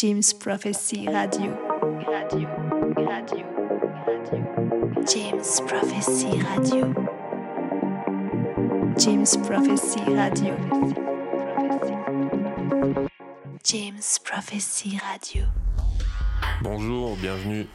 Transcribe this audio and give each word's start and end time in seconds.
James 0.00 0.32
Prophecy 0.32 1.06
Radio. 1.08 1.54
Radio, 2.08 2.48
radio, 2.96 3.44
radio. 4.06 5.04
James 5.04 5.60
Prophecy 5.66 6.40
Radio. 6.40 6.94
James 8.96 9.36
Prophecy 9.36 10.00
Radio. 10.06 10.56
James 13.62 14.18
Prophecy 14.24 14.98
Radio. 15.02 15.44
Bonjour, 16.62 17.16
bienvenue 17.16 17.66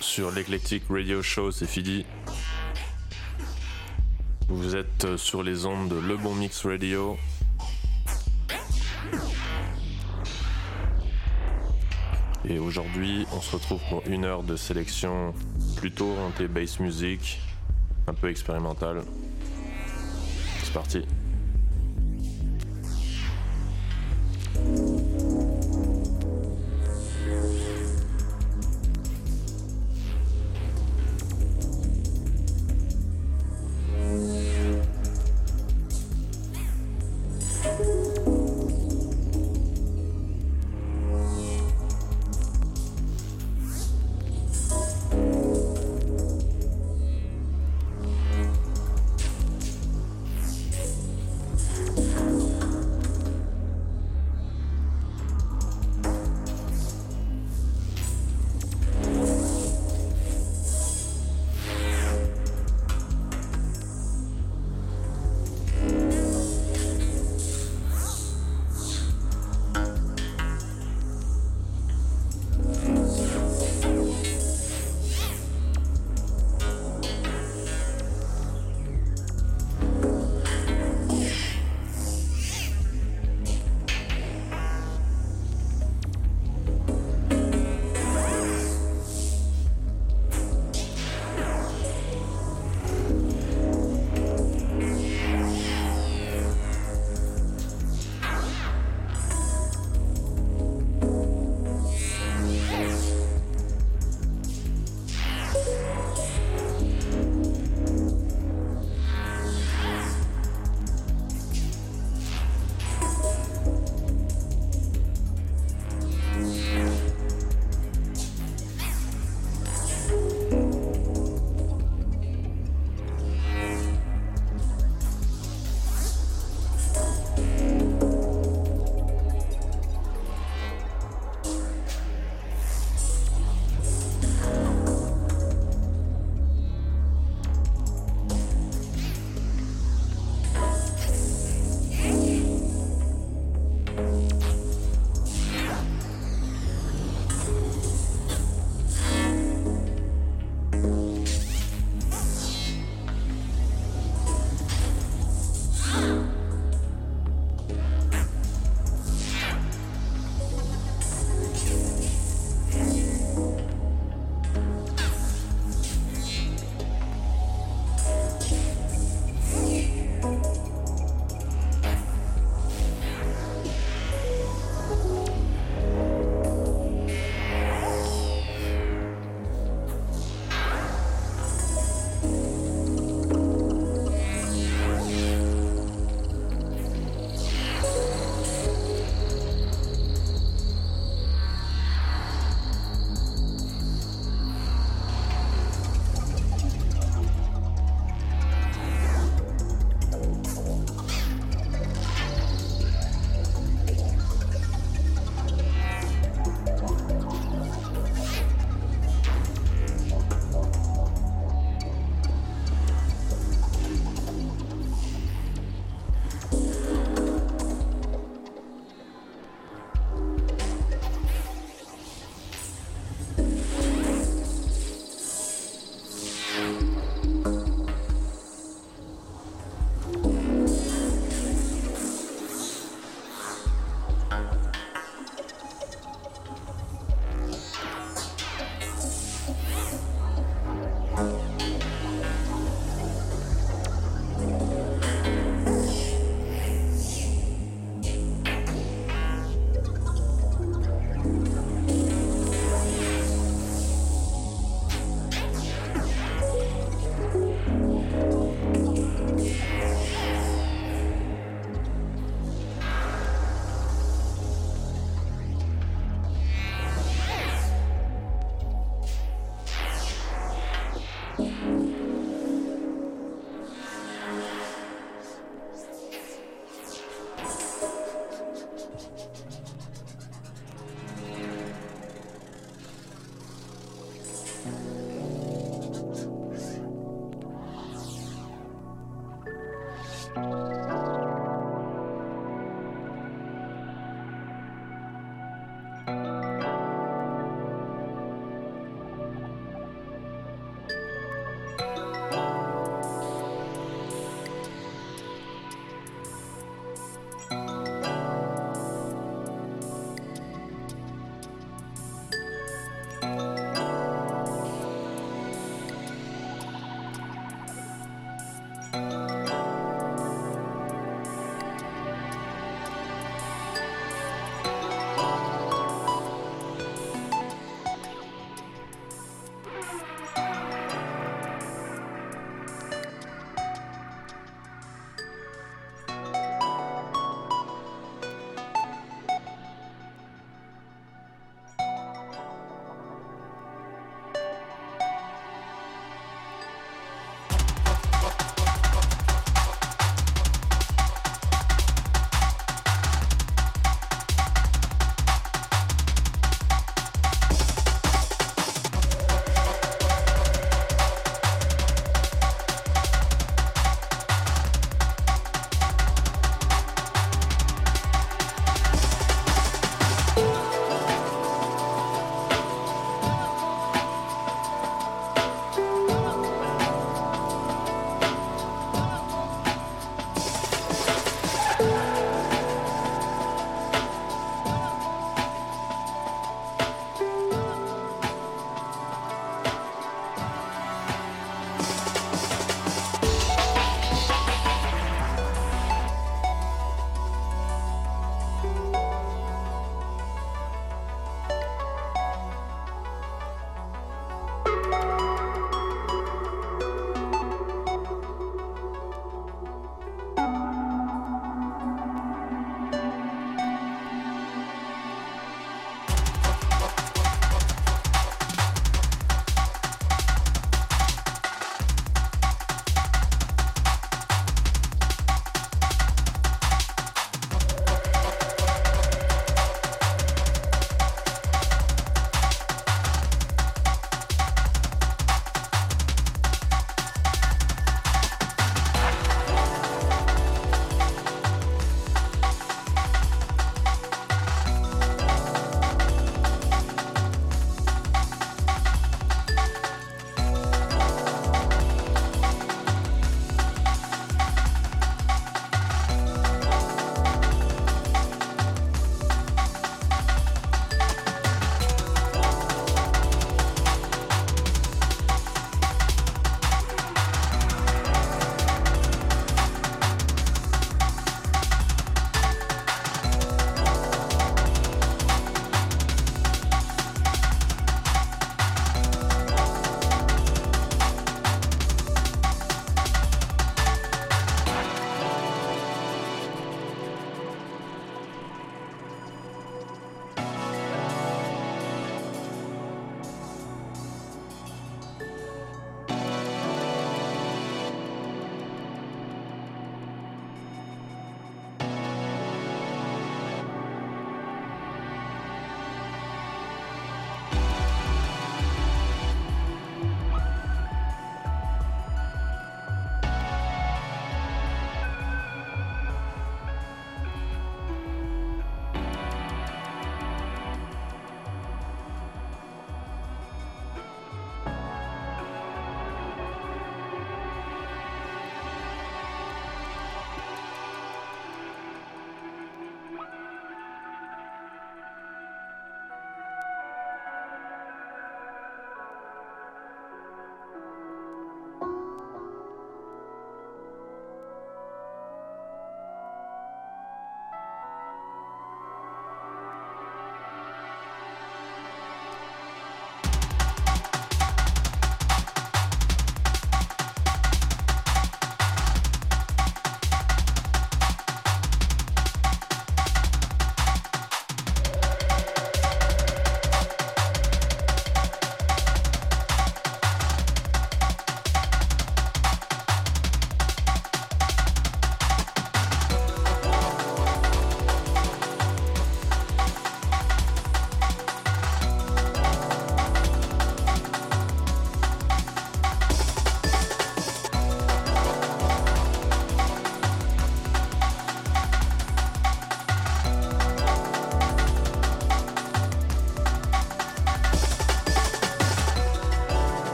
sur 0.00 0.32
l'Eclectic 0.32 0.82
Radio 0.90 1.22
Show, 1.22 1.52
c'est 1.52 1.68
Fidi. 1.68 2.04
Vous 4.48 4.74
êtes 4.74 5.16
sur 5.16 5.44
les 5.44 5.64
ondes 5.64 5.90
de 5.90 6.00
Le 6.00 6.16
Bon 6.16 6.34
Mix 6.34 6.66
Radio. 6.66 7.16
Et 12.50 12.58
aujourd'hui, 12.58 13.26
on 13.36 13.42
se 13.42 13.56
retrouve 13.56 13.80
pour 13.90 14.02
une 14.06 14.24
heure 14.24 14.42
de 14.42 14.56
sélection 14.56 15.34
plutôt 15.76 16.10
orientée 16.12 16.48
bass 16.48 16.80
music, 16.80 17.40
un 18.06 18.14
peu 18.14 18.30
expérimentale. 18.30 19.02
C'est 20.62 20.72
parti. 20.72 21.04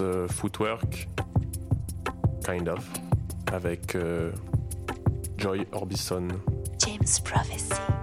Euh, 0.00 0.26
footwork, 0.28 1.08
kind 2.44 2.68
of, 2.68 2.84
avec 3.52 3.94
euh, 3.94 4.32
Joy 5.38 5.66
Orbison. 5.72 6.28
James 6.78 7.22
Prophecy. 7.24 7.99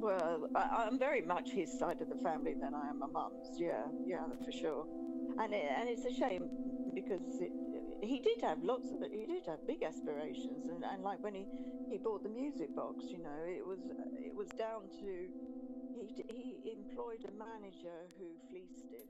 Well, 0.00 0.46
I, 0.54 0.86
I'm 0.86 0.98
very 0.98 1.22
much 1.22 1.52
his 1.54 1.70
side 1.70 2.00
of 2.00 2.08
the 2.08 2.16
family 2.16 2.54
than 2.60 2.74
I 2.74 2.90
am 2.90 2.98
my 2.98 3.06
mum's. 3.06 3.52
Yeah, 3.58 3.88
yeah, 4.04 4.28
for 4.44 4.52
sure. 4.52 4.86
And 5.38 5.52
it, 5.54 5.64
and 5.78 5.88
it's 5.88 6.04
a 6.04 6.10
shame 6.10 6.48
because 6.94 7.22
it, 7.40 7.52
he 8.00 8.20
did 8.20 8.38
have 8.42 8.58
lots 8.62 8.92
of 8.92 9.02
it. 9.02 9.10
He 9.12 9.26
did 9.26 9.44
have 9.46 9.60
big 9.66 9.82
aspirations, 9.82 10.68
and, 10.68 10.82
and 10.84 11.02
like 11.02 11.22
when 11.22 11.34
he, 11.34 11.48
he 11.88 11.98
bought 11.98 12.22
the 12.22 12.28
music 12.28 12.74
box, 12.74 13.06
you 13.12 13.20
know, 13.22 13.44
it 13.46 13.64
was 13.66 13.80
it 14.14 14.36
was 14.36 14.48
down 14.58 14.90
to 15.00 15.28
he 15.92 16.12
he 16.28 16.60
employed 16.76 17.22
a 17.28 17.32
manager 17.32 18.10
who 18.18 18.36
fleeced 18.50 18.90
him. 18.92 19.01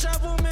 trouble, 0.00 0.42
me. 0.42 0.49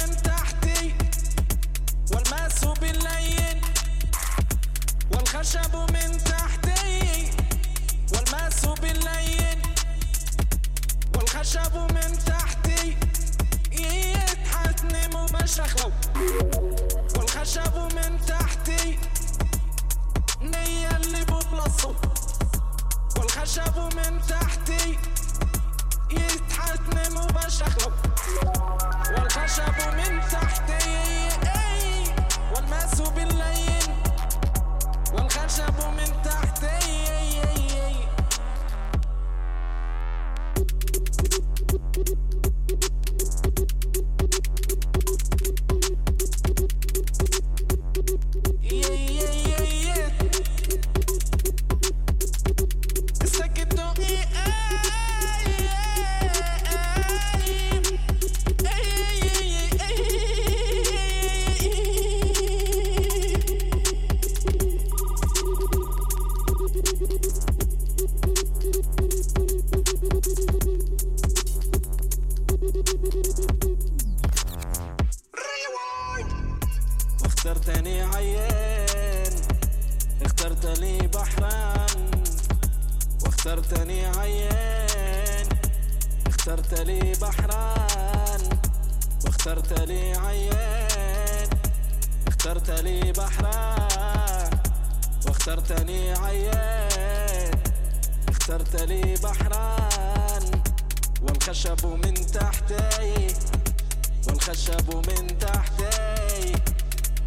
والخشب 104.59 104.95
من 105.07 105.37
تحتي 105.39 106.53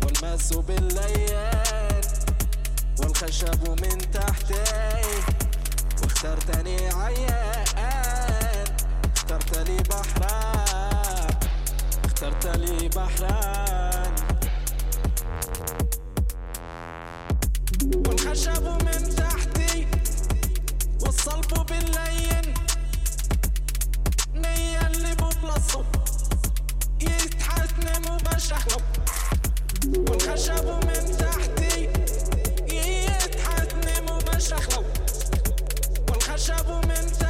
والماس 0.05 0.53
بالليان 0.53 2.01
والخشب 2.99 3.71
من 3.71 3.99
تحتي. 4.11 4.64
واخترتني 6.03 6.88
عيان 6.95 8.66
اخترت 9.16 9.59
لي 9.59 9.77
بحران 9.77 11.35
اخترت 12.05 12.47
لي 12.47 12.88
بحران. 12.88 14.14
والخشب 18.07 18.64
من 18.64 19.14
تحتي 19.16 19.87
والصلب 21.01 21.66
باللين. 21.66 22.55
نية 24.35 24.87
اللي 24.87 25.14
ببلصه. 25.14 25.85
والخشب 30.10 30.65
من 30.86 31.17
تحتي 31.17 31.89
يتحتنم 32.74 34.10
وبشهلو 34.12 34.84
والخشب 36.10 36.70
من 36.70 37.12
تحتي 37.20 37.21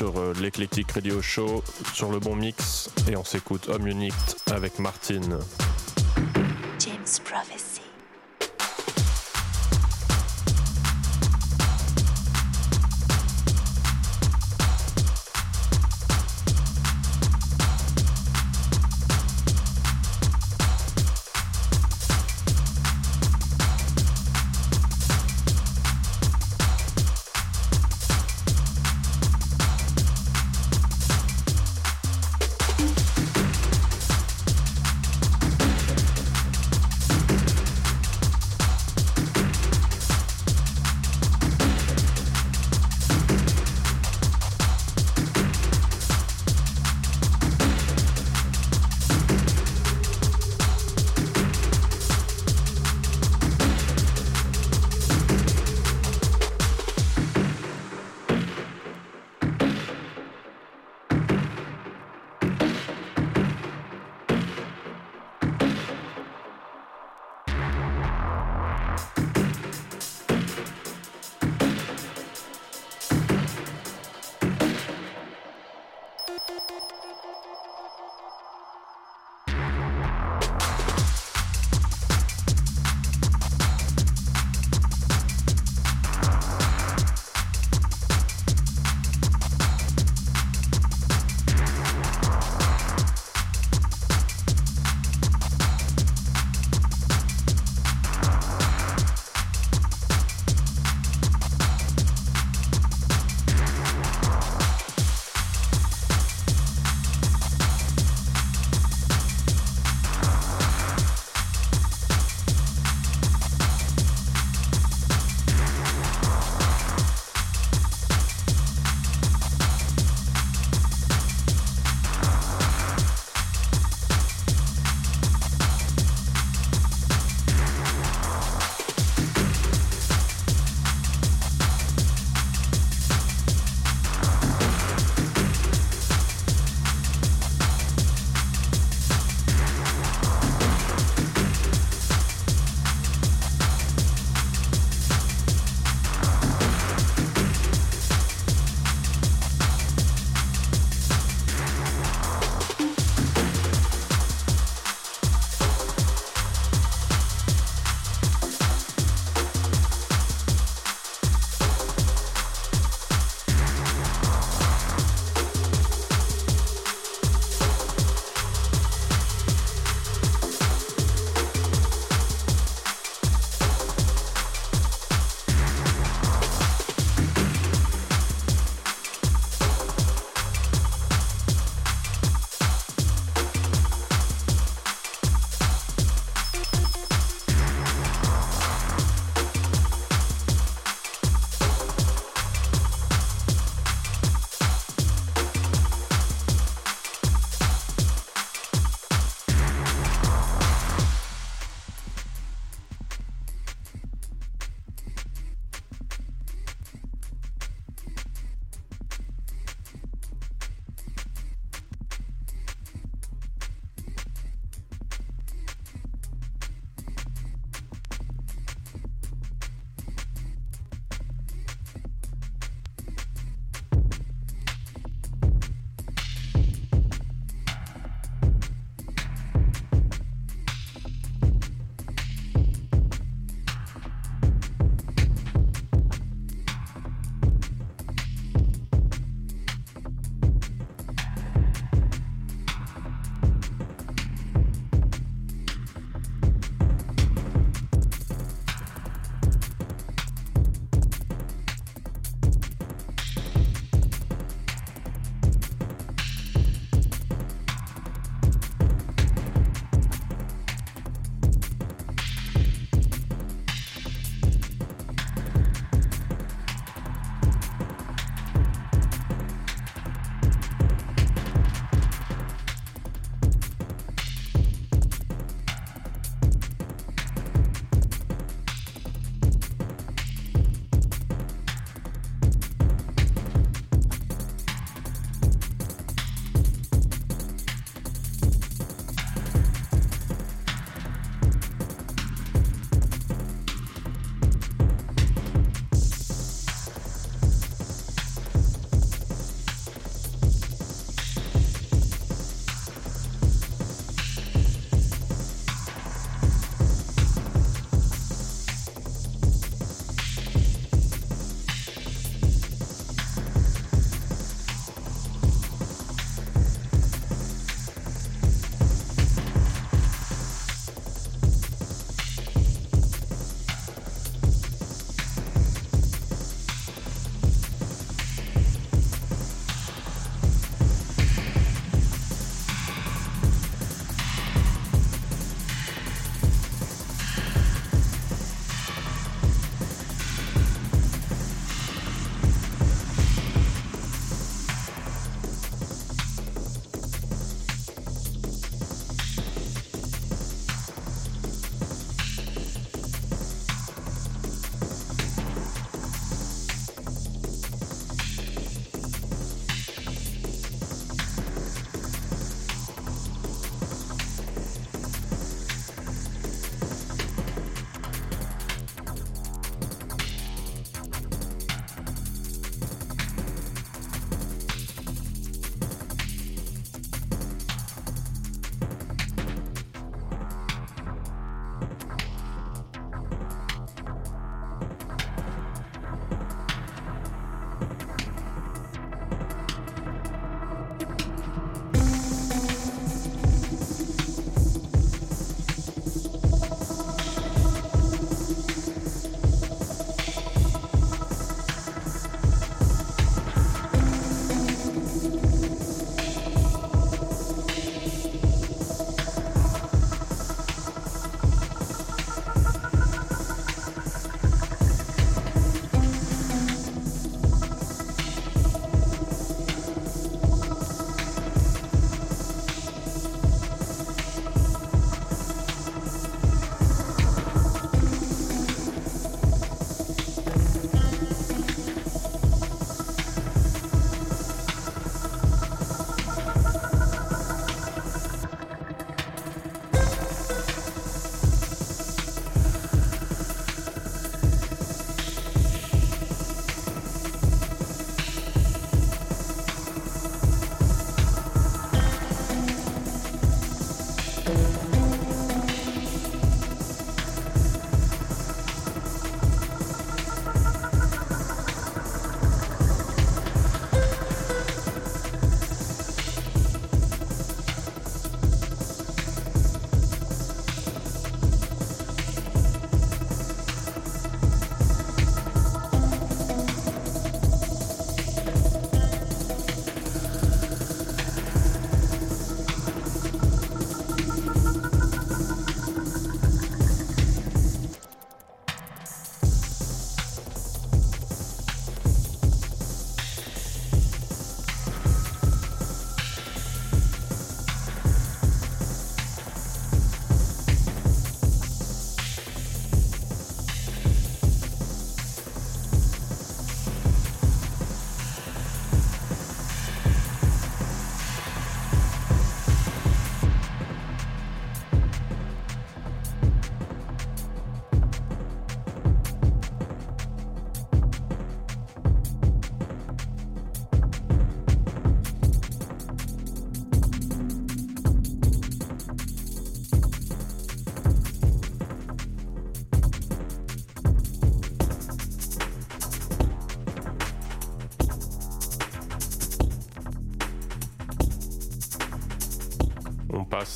sur 0.00 0.18
euh, 0.18 0.32
l'Eclectic 0.40 0.92
Radio 0.92 1.20
Show, 1.20 1.62
sur 1.92 2.10
le 2.10 2.20
bon 2.20 2.34
mix, 2.34 2.88
et 3.06 3.18
on 3.18 3.24
s'écoute 3.24 3.68
Home 3.68 3.86
Unit 3.86 4.14
avec 4.50 4.78
Martine. 4.78 5.38
James. 6.78 7.39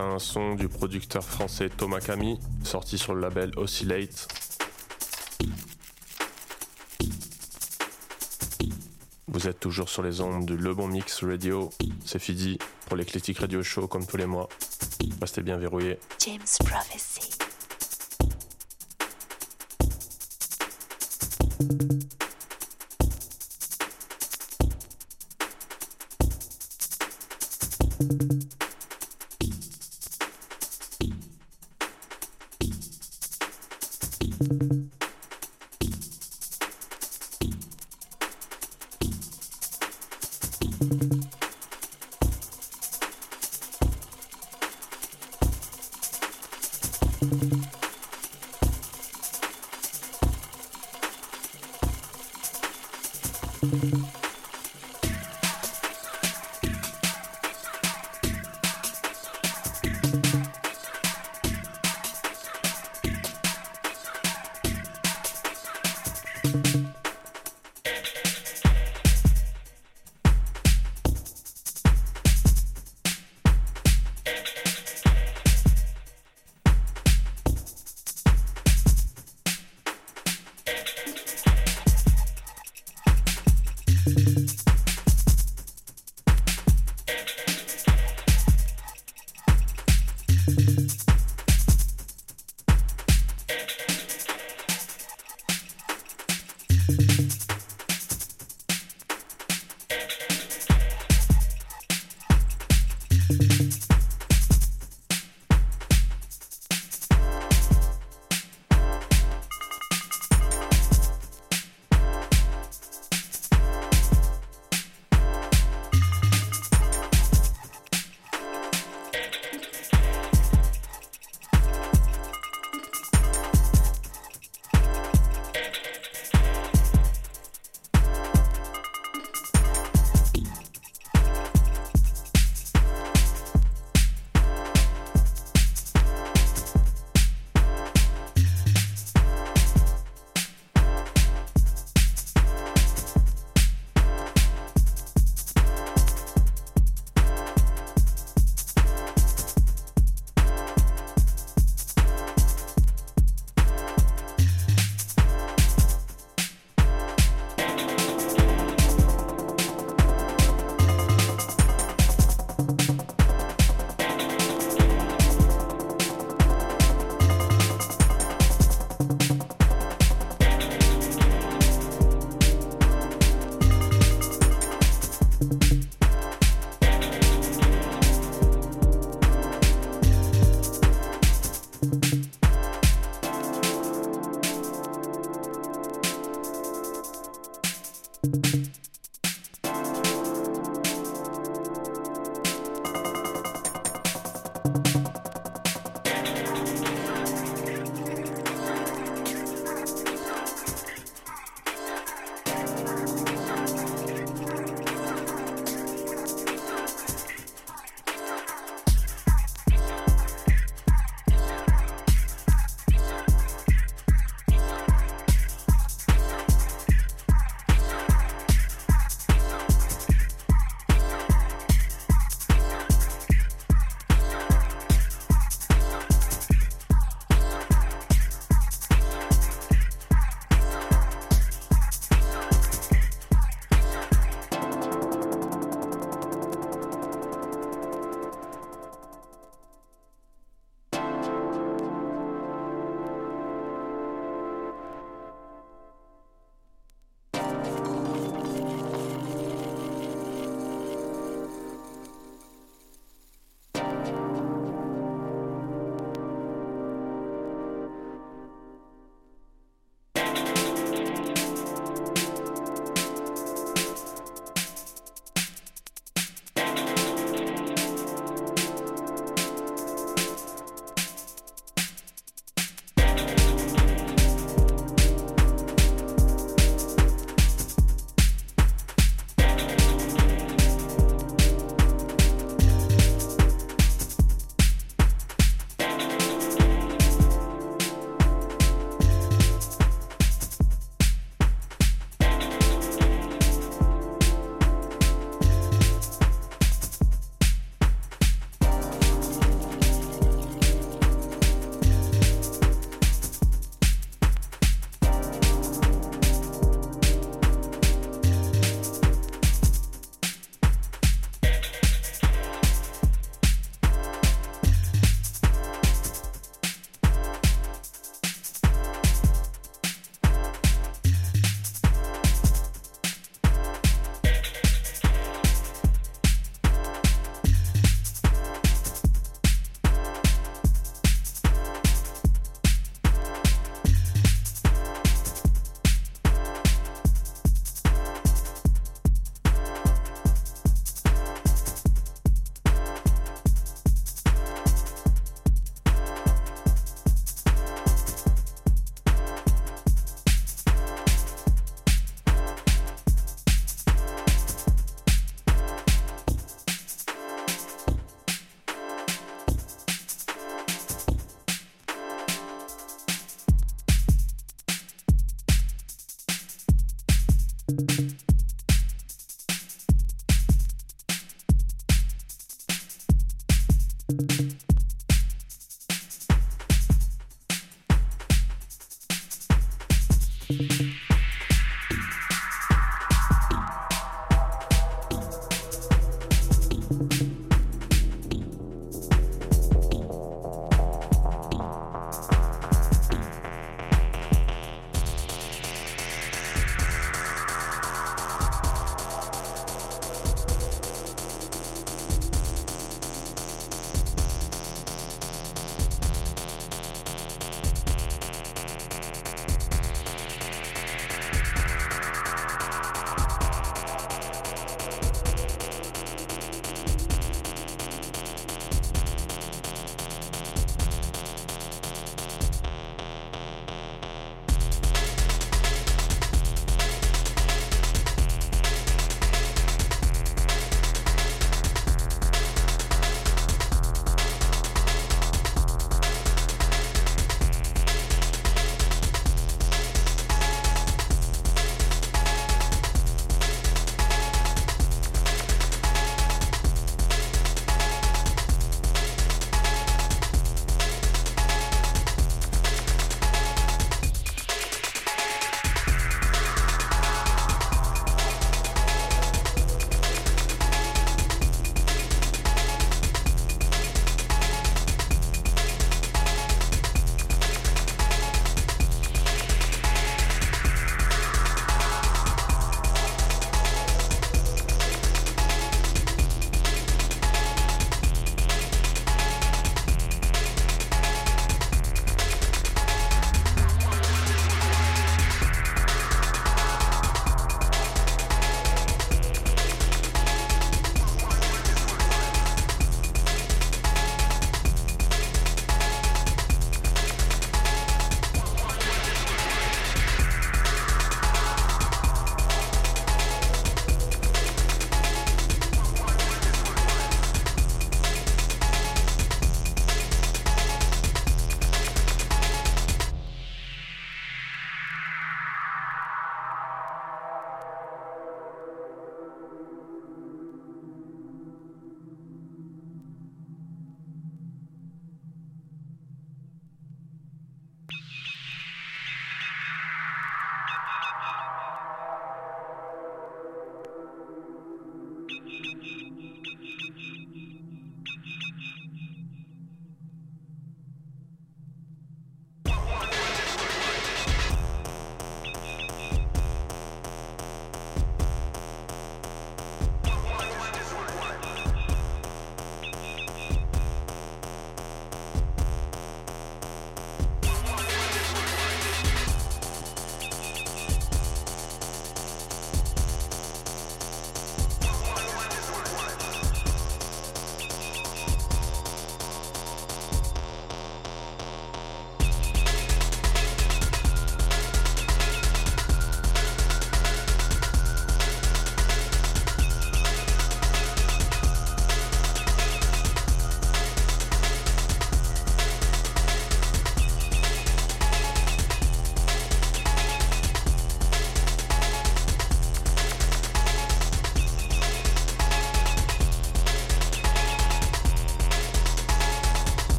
Un 0.00 0.18
son 0.18 0.54
du 0.54 0.68
producteur 0.68 1.24
français 1.24 1.68
Thomas 1.68 2.00
Camille, 2.00 2.38
sorti 2.64 2.98
sur 2.98 3.14
le 3.14 3.20
label 3.20 3.50
Oscillate. 3.56 4.28
Vous 9.28 9.46
êtes 9.46 9.60
toujours 9.60 9.88
sur 9.88 10.02
les 10.02 10.20
ondes 10.20 10.46
du 10.46 10.56
Le 10.56 10.74
Bon 10.74 10.88
Mix 10.88 11.22
Radio. 11.22 11.70
C'est 12.04 12.18
Fidi 12.18 12.58
pour 12.86 12.96
l'Eclectic 12.96 13.38
Radio 13.38 13.62
Show 13.62 13.86
comme 13.86 14.06
tous 14.06 14.16
les 14.16 14.26
mois. 14.26 14.48
Restez 15.20 15.42
bien 15.42 15.56
verrouillés. 15.56 15.98
James 16.18 16.40
Prophecy. 16.64 17.09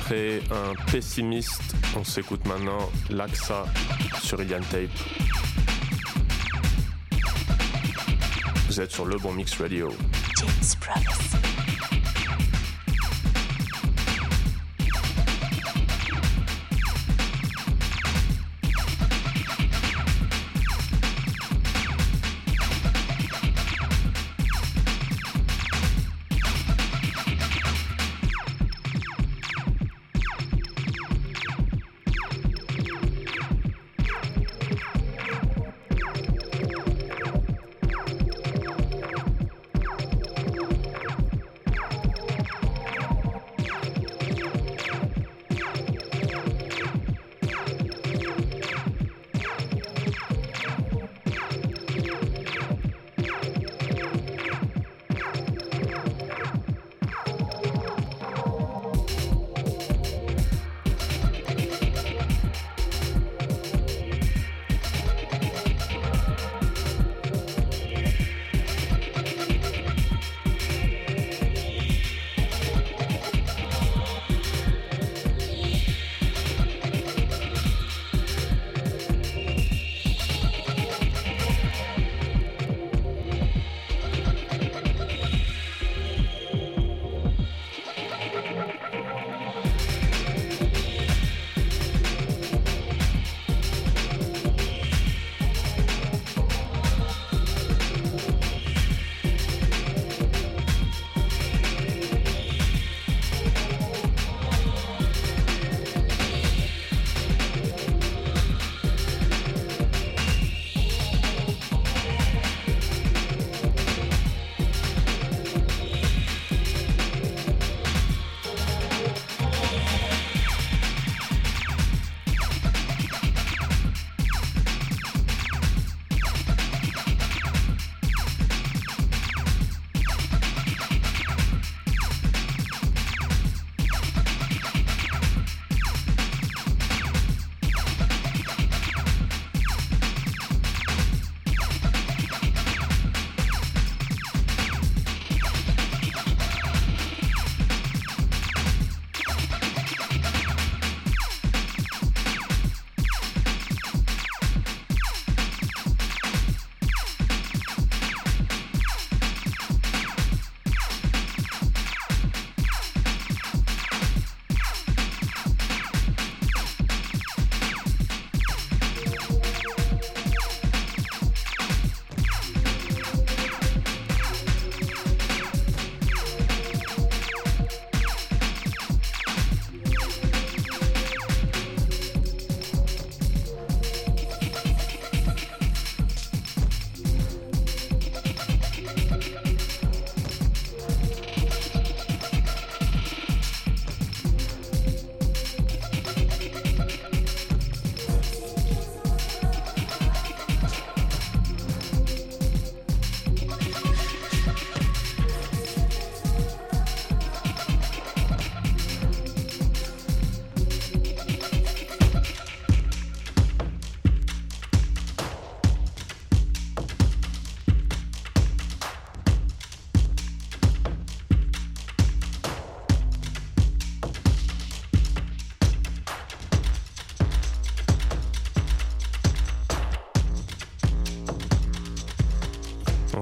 Après 0.00 0.40
un 0.50 0.74
pessimiste, 0.90 1.74
on 1.96 2.04
s'écoute 2.04 2.44
maintenant 2.46 2.90
l'AXA 3.10 3.64
sur 4.22 4.40
Ilian 4.40 4.60
Tape. 4.70 4.90
Vous 8.68 8.80
êtes 8.80 8.90
sur 8.90 9.04
le 9.06 9.16
bon 9.18 9.32
mix 9.32 9.60
radio. 9.60 9.92
James. 10.38 11.65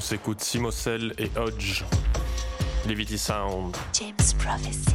S'écoute 0.05 0.42
Simocel 0.42 1.14
et 1.16 1.30
Hodge. 1.38 1.82
Levity 2.86 3.16
Sound. 3.16 3.74
James 3.94 4.14
Prophecy. 4.38 4.94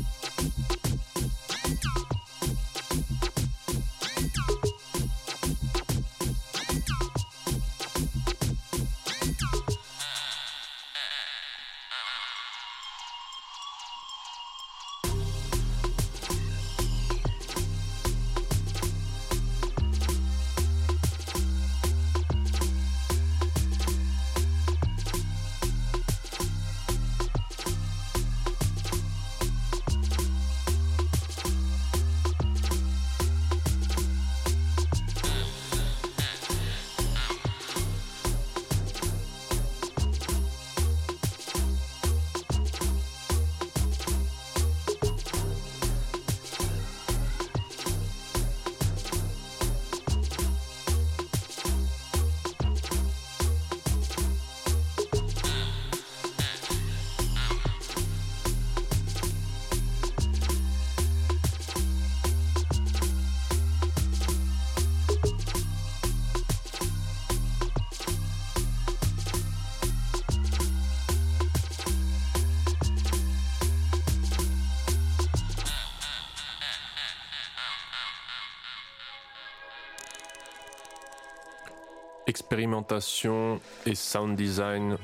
Expérimentation 82.52 83.62
et 83.86 83.96
sound 83.96 84.36
design 84.36 84.98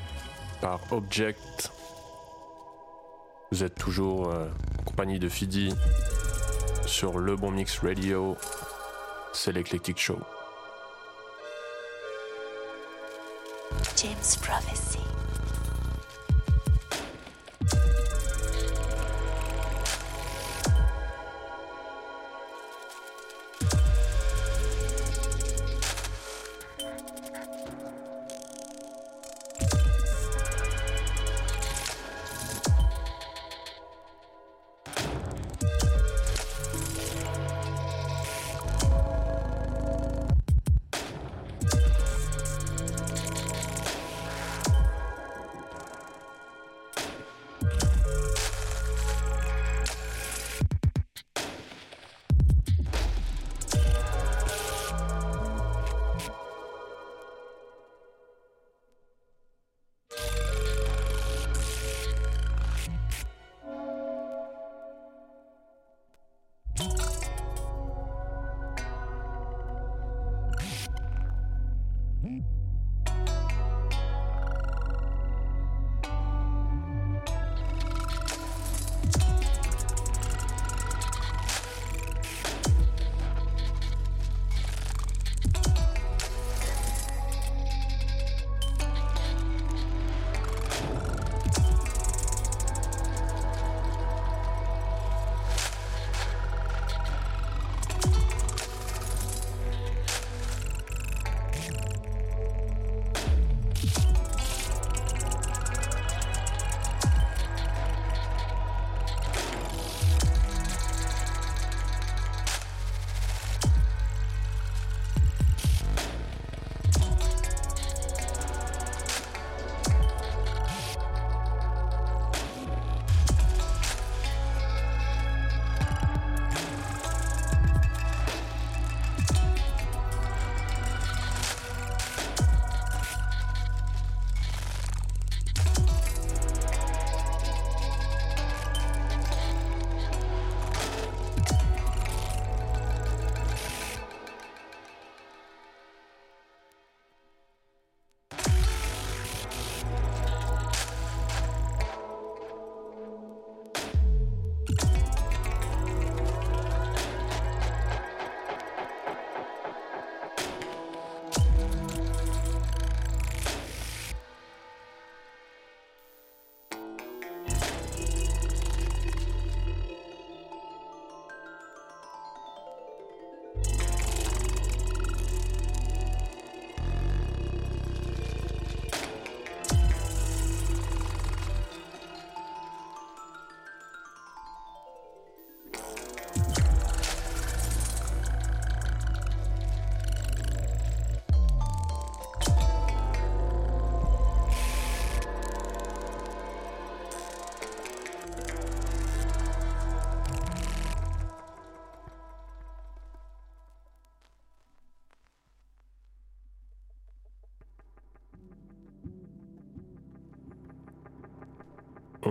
par 0.59 0.81
Object. 0.91 1.71
Vous 3.53 3.63
êtes 3.63 3.75
toujours 3.75 4.27
euh, 4.27 4.49
en 4.81 4.83
compagnie 4.83 5.17
de 5.17 5.29
Fidi 5.29 5.73
sur 6.85 7.19
Le 7.19 7.37
Bon 7.37 7.51
Mix 7.51 7.79
Radio. 7.79 8.35
C'est 9.31 9.53
l'Eclectic 9.53 9.97
Show. 9.97 10.17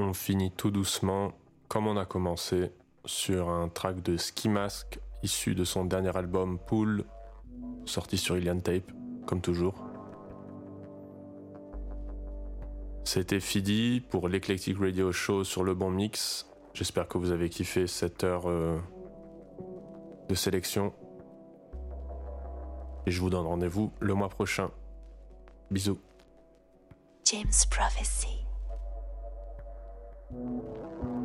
On 0.06 0.14
finit 0.14 0.52
tout 0.52 0.70
doucement, 0.70 1.32
comme 1.68 1.86
on 1.86 1.96
a 1.96 2.04
commencé, 2.04 2.70
sur 3.04 3.48
un 3.48 3.68
track 3.68 4.02
de 4.02 4.16
Ski 4.16 4.48
Mask 4.48 5.00
issu 5.22 5.54
de 5.54 5.64
son 5.64 5.84
dernier 5.84 6.16
album 6.16 6.58
Pool, 6.58 7.04
sorti 7.84 8.16
sur 8.16 8.36
Ilian 8.36 8.60
Tape, 8.60 8.92
comme 9.26 9.40
toujours. 9.40 9.74
C'était 13.04 13.40
Fidi 13.40 14.00
pour 14.10 14.28
l'Eclectic 14.28 14.78
Radio 14.78 15.12
Show 15.12 15.44
sur 15.44 15.64
le 15.64 15.74
bon 15.74 15.90
mix. 15.90 16.46
J'espère 16.74 17.08
que 17.08 17.18
vous 17.18 17.30
avez 17.30 17.48
kiffé 17.48 17.86
cette 17.86 18.22
heure 18.24 18.48
euh, 18.48 18.78
de 20.28 20.34
sélection. 20.34 20.92
Et 23.06 23.10
je 23.10 23.20
vous 23.20 23.30
donne 23.30 23.46
rendez-vous 23.46 23.92
le 24.00 24.14
mois 24.14 24.28
prochain. 24.28 24.70
Bisous. 25.70 25.98
James 27.24 27.52
Prophecy. 27.70 28.45
Thank 30.28 30.40
you. 31.04 31.15